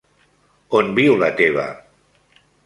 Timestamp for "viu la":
1.01-1.29